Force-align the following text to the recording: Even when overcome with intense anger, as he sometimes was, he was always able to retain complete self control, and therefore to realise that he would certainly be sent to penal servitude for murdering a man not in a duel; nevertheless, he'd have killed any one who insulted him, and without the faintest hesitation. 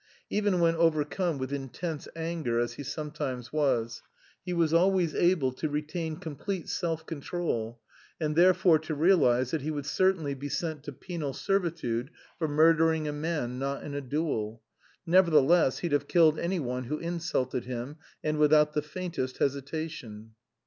Even 0.31 0.59
when 0.59 0.73
overcome 0.77 1.37
with 1.37 1.53
intense 1.53 2.07
anger, 2.15 2.59
as 2.59 2.73
he 2.73 2.81
sometimes 2.81 3.53
was, 3.53 4.01
he 4.43 4.51
was 4.51 4.73
always 4.73 5.13
able 5.13 5.51
to 5.51 5.69
retain 5.69 6.15
complete 6.15 6.67
self 6.69 7.05
control, 7.05 7.79
and 8.19 8.35
therefore 8.35 8.79
to 8.79 8.95
realise 8.95 9.51
that 9.51 9.61
he 9.61 9.69
would 9.69 9.85
certainly 9.85 10.33
be 10.33 10.49
sent 10.49 10.81
to 10.81 10.91
penal 10.91 11.33
servitude 11.33 12.09
for 12.39 12.47
murdering 12.47 13.07
a 13.07 13.13
man 13.13 13.59
not 13.59 13.83
in 13.83 13.93
a 13.93 14.01
duel; 14.01 14.63
nevertheless, 15.05 15.77
he'd 15.77 15.91
have 15.91 16.07
killed 16.07 16.39
any 16.39 16.59
one 16.59 16.85
who 16.85 16.97
insulted 16.97 17.65
him, 17.65 17.97
and 18.23 18.39
without 18.39 18.73
the 18.73 18.81
faintest 18.81 19.37
hesitation. 19.37 20.31